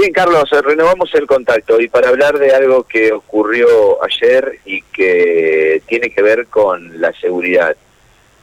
[0.00, 5.82] Bien, Carlos, renovamos el contacto y para hablar de algo que ocurrió ayer y que
[5.88, 7.74] tiene que ver con la seguridad,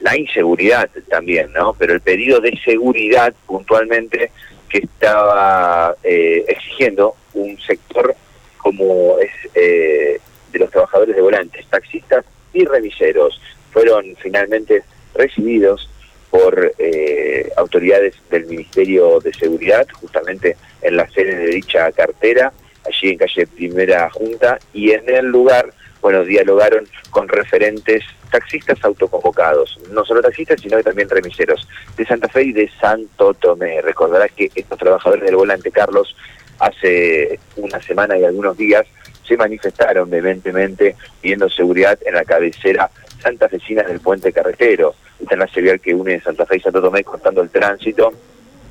[0.00, 1.72] la inseguridad también, ¿no?
[1.74, 4.32] Pero el pedido de seguridad puntualmente
[4.68, 8.16] que estaba eh, exigiendo un sector
[8.56, 10.18] como es eh,
[10.50, 13.40] de los trabajadores de volantes, taxistas y remiseros.
[13.70, 14.82] Fueron finalmente
[15.14, 15.88] recibidos
[16.34, 22.52] por eh, autoridades del Ministerio de Seguridad, justamente en la sede de dicha cartera,
[22.84, 28.02] allí en calle Primera Junta, y en el lugar, bueno, dialogaron con referentes
[28.32, 33.80] taxistas autoconvocados, no solo taxistas, sino también remiseros de Santa Fe y de Santo Tomé.
[33.80, 36.16] Recordará que estos trabajadores del volante, Carlos,
[36.58, 38.84] hace una semana y algunos días
[39.24, 42.90] se manifestaron vehementemente pidiendo seguridad en la cabecera
[43.22, 44.96] Santa Fecina del puente carretero.
[45.24, 48.12] Esta es la serial que une Santa Fe y Santo Tomé cortando el tránsito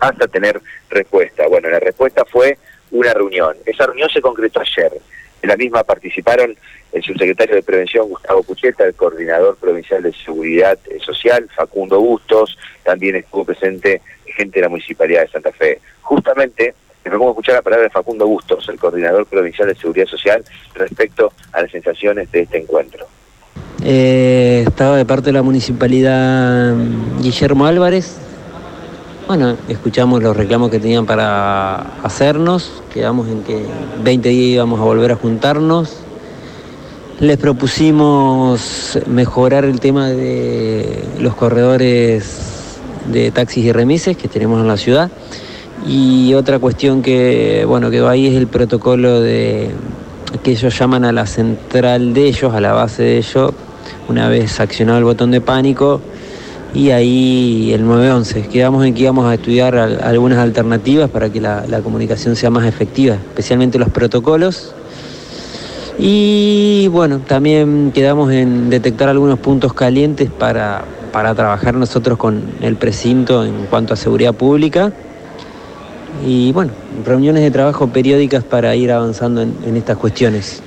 [0.00, 1.46] hasta tener respuesta.
[1.46, 2.56] Bueno, la respuesta fue
[2.90, 3.54] una reunión.
[3.66, 4.92] Esa reunión se concretó ayer.
[5.42, 6.56] En la misma participaron
[6.92, 13.16] el subsecretario de Prevención Gustavo Pucheta, el coordinador provincial de Seguridad Social Facundo Bustos, también
[13.16, 15.80] estuvo presente gente de la Municipalidad de Santa Fe.
[16.00, 16.74] Justamente
[17.04, 21.30] me propongo escuchar la palabra de Facundo Bustos, el coordinador provincial de Seguridad Social, respecto
[21.52, 23.06] a las sensaciones de este encuentro.
[23.82, 26.74] Eh, estaba de parte de la municipalidad
[27.20, 28.16] Guillermo Álvarez.
[29.28, 33.62] Bueno, escuchamos los reclamos que tenían para hacernos, quedamos en que
[34.02, 35.96] 20 días íbamos a volver a juntarnos.
[37.20, 42.78] Les propusimos mejorar el tema de los corredores
[43.12, 45.10] de taxis y remises que tenemos en la ciudad.
[45.86, 49.70] Y otra cuestión que, bueno, que va ahí es el protocolo de
[50.42, 53.52] que ellos llaman a la central de ellos, a la base de ellos,
[54.08, 56.00] una vez accionado el botón de pánico,
[56.74, 58.48] y ahí el 911.
[58.48, 63.14] Quedamos en que íbamos a estudiar algunas alternativas para que la, comunicación sea más efectiva,
[63.14, 64.74] especialmente los protocolos.
[65.98, 72.76] Y bueno, también quedamos en detectar algunos puntos calientes para, para trabajar nosotros con el
[72.76, 74.92] precinto en cuanto a seguridad pública
[76.26, 76.72] y bueno,
[77.04, 80.62] reuniones de trabajo periódicas para ir avanzando en, estas cuestiones.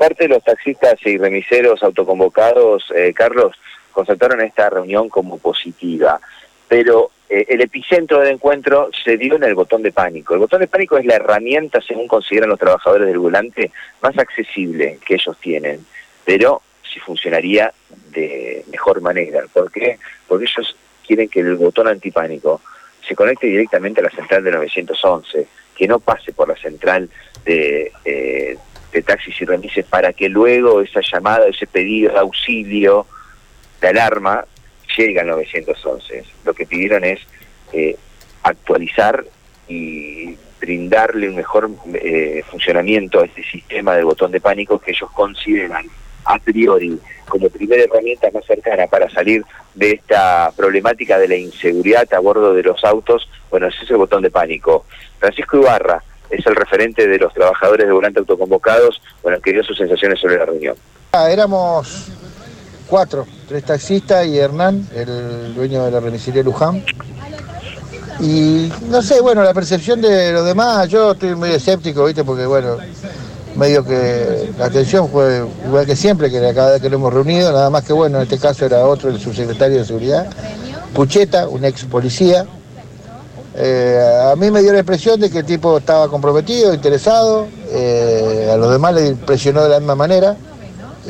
[0.00, 3.54] Parte, los taxistas y remiseros autoconvocados, eh, Carlos,
[3.92, 6.18] constataron esta reunión como positiva,
[6.66, 10.32] pero eh, el epicentro del encuentro se dio en el botón de pánico.
[10.32, 14.98] El botón de pánico es la herramienta, según consideran los trabajadores del volante, más accesible
[15.04, 15.84] que ellos tienen,
[16.24, 17.70] pero si funcionaría
[18.10, 19.42] de mejor manera.
[19.52, 19.98] ¿Por qué?
[20.26, 22.62] Porque ellos quieren que el botón antipánico
[23.06, 25.46] se conecte directamente a la central de 911,
[25.76, 27.10] que no pase por la central
[27.44, 28.56] de, eh,
[28.92, 33.06] de taxis y remises para que luego esa llamada, ese pedido de auxilio,
[33.80, 34.44] de alarma,
[34.96, 36.24] llegue al 911.
[36.44, 37.20] Lo que pidieron es
[37.72, 37.96] eh,
[38.42, 39.24] actualizar
[39.68, 45.10] y brindarle un mejor eh, funcionamiento a este sistema de botón de pánico que ellos
[45.12, 45.86] consideran
[46.24, 52.12] a priori como primera herramienta más cercana para salir de esta problemática de la inseguridad
[52.12, 54.84] a bordo de los autos, bueno, ese es el botón de pánico.
[55.18, 59.76] Francisco Ibarra es el referente de los trabajadores de volante autoconvocados, bueno, que dio sus
[59.76, 60.76] sensaciones sobre la reunión.
[61.12, 62.08] Ah, éramos
[62.86, 66.84] cuatro, tres taxistas y Hernán, el dueño de la remisería Luján.
[68.20, 72.22] Y no sé, bueno, la percepción de los demás, yo estoy muy escéptico, ¿viste?
[72.22, 72.76] Porque, bueno,
[73.56, 77.50] medio que la atención fue igual que siempre, que cada vez que lo hemos reunido,
[77.50, 80.30] nada más que bueno, en este caso era otro, el subsecretario de Seguridad,
[80.94, 82.46] Pucheta, un ex policía.
[83.54, 88.48] Eh, a mí me dio la impresión de que el tipo estaba comprometido, interesado, eh,
[88.52, 90.36] a los demás le impresionó de la misma manera.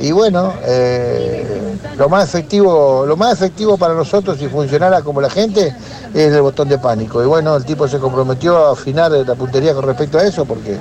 [0.00, 5.28] Y bueno, eh, lo más efectivo, lo más efectivo para nosotros si funcionara como la
[5.28, 5.74] gente
[6.14, 7.22] es el botón de pánico.
[7.22, 10.78] Y bueno, el tipo se comprometió a afinar la puntería con respecto a eso porque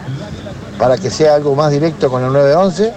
[0.78, 2.94] para que sea algo más directo con el 911,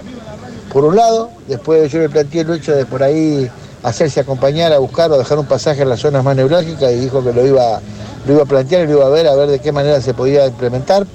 [0.71, 3.49] por un lado, después yo le planteé el hecho de por ahí
[3.83, 7.23] hacerse acompañar a buscar o dejar un pasaje en las zonas más neurálgicas y dijo
[7.23, 7.81] que lo iba,
[8.25, 10.13] lo iba a plantear y lo iba a ver, a ver de qué manera se
[10.13, 11.05] podía implementar,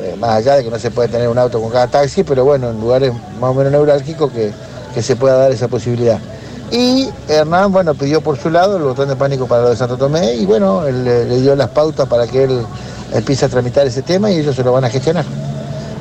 [0.00, 2.44] eh, más allá de que no se puede tener un auto con cada taxi, pero
[2.44, 4.52] bueno, en lugares más o menos neurálgicos que,
[5.00, 6.18] se pueda dar esa posibilidad.
[6.70, 9.96] Y Hernán, bueno, pidió por su lado el botón de pánico para lo de Santo
[9.96, 12.62] Tomé y bueno, él, le dio las pautas para que él
[13.14, 15.24] empiece a tramitar ese tema y ellos se lo van a gestionar.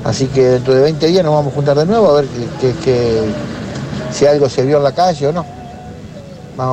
[0.04, 2.26] Así que dentro de 20 días nos vamos a juntar de nuevo a ver
[2.60, 3.32] que,
[4.12, 5.46] si algo se vio en la calle o no.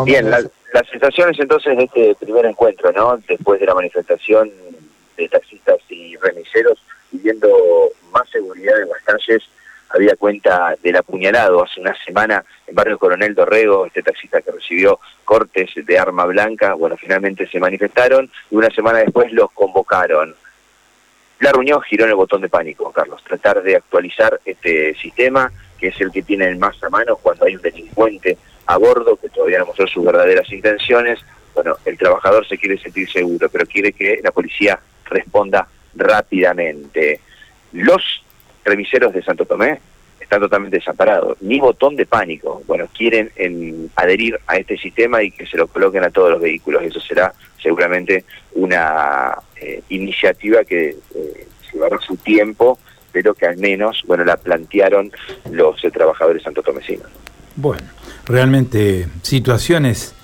[0.04, 3.18] Bien, las sensaciones entonces de este primer encuentro, ¿no?
[3.28, 4.50] Después de la manifestación
[5.16, 7.48] de taxistas y remiseros pidiendo
[8.12, 9.42] más seguridad en las calles,
[9.90, 15.00] había cuenta del apuñalado hace una semana en Barrio Coronel Dorrego, este taxista que recibió
[15.24, 20.34] cortes de arma blanca, bueno, finalmente se manifestaron y una semana después los convocaron.
[21.40, 25.88] La reunión giró en el botón de pánico, Carlos, tratar de actualizar este sistema, que
[25.88, 28.36] es el que tiene el más a mano cuando hay un delincuente
[28.66, 31.20] a bordo que todavía no mostró sus verdaderas intenciones.
[31.54, 37.20] Bueno, el trabajador se quiere sentir seguro, pero quiere que la policía responda rápidamente.
[37.72, 38.24] Los
[38.64, 39.80] remiseros de Santo Tomé
[40.20, 42.62] están totalmente desamparados, ni botón de pánico.
[42.66, 43.30] Bueno, quieren
[43.96, 46.82] adherir a este sistema y que se lo coloquen a todos los vehículos.
[46.82, 47.32] Eso será
[47.62, 52.78] seguramente una eh, iniciativa que eh, llevará su tiempo,
[53.12, 55.10] pero que al menos, bueno, la plantearon
[55.50, 57.06] los eh, trabajadores santotomecinos.
[57.56, 57.86] Bueno,
[58.26, 60.14] realmente situaciones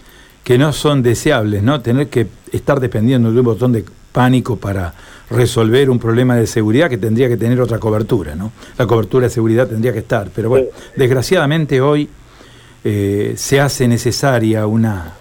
[0.44, 1.80] que no son deseables, ¿no?
[1.80, 4.94] Tener que estar dependiendo de un botón de pánico para
[5.30, 8.52] resolver un problema de seguridad que tendría que tener otra cobertura, ¿no?
[8.78, 12.08] La cobertura de seguridad tendría que estar, pero bueno, desgraciadamente hoy
[12.84, 15.14] eh, se hace necesaria una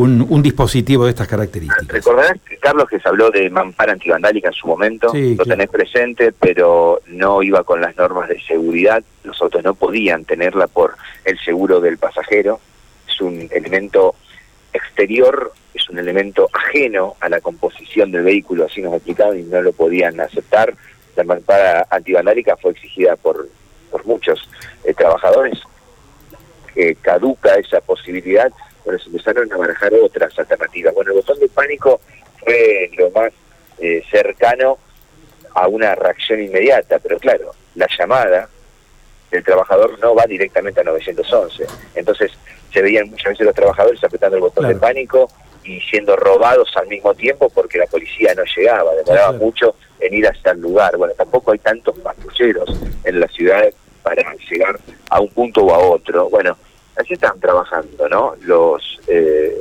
[0.00, 1.88] un, dispositivo de estas características.
[1.88, 7.00] Recordarás, Carlos, que se habló de mampara antivandálica en su momento, lo tenés presente, pero
[7.06, 10.94] no iba con las normas de seguridad, los autos no podían tenerla por
[11.24, 12.60] el seguro del pasajero,
[13.08, 14.14] es un elemento
[14.72, 19.60] exterior es un elemento ajeno a la composición del vehículo, así nos explicaban y no
[19.60, 20.74] lo podían aceptar.
[21.14, 23.48] La mampara antivandálica fue exigida por,
[23.90, 24.48] por muchos
[24.84, 25.60] eh, trabajadores,
[26.74, 28.50] que caduca esa posibilidad,
[28.86, 30.94] por eso empezaron a manejar otras alternativas.
[30.94, 32.00] Bueno, el botón de pánico
[32.38, 33.32] fue lo más
[33.78, 34.78] eh, cercano
[35.54, 38.48] a una reacción inmediata, pero claro, la llamada
[39.30, 41.66] del trabajador no va directamente a 911.
[41.96, 42.30] Entonces,
[42.72, 45.28] se veían muchas veces los trabajadores apretando el botón de pánico
[45.64, 50.28] y siendo robados al mismo tiempo porque la policía no llegaba, demoraba mucho en ir
[50.28, 50.96] hasta el lugar.
[50.96, 52.70] Bueno, tampoco hay tantos patrulleros
[53.02, 53.64] en la ciudad
[54.04, 54.78] para llegar
[55.10, 56.30] a un punto o a otro.
[56.30, 56.56] Bueno,
[56.96, 58.34] así están trabajando, ¿no?
[58.42, 59.54] Los eh,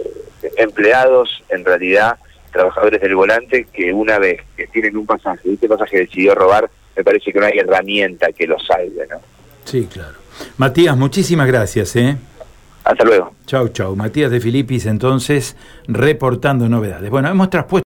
[0.58, 2.18] empleados, en realidad,
[2.52, 6.70] trabajadores del volante, que una vez que tienen un pasaje y este pasaje decidió robar,
[6.96, 9.18] me parece que no hay herramienta que lo salve, ¿no?
[9.66, 10.18] Sí, claro.
[10.58, 12.18] Matías, muchísimas gracias, ¿eh?
[12.86, 13.34] Hasta luego.
[13.48, 13.96] Chau, chau.
[13.96, 15.58] Matías de Filipis, entonces,
[15.88, 17.10] reportando novedades.
[17.10, 17.74] Bueno, hemos traspuesto.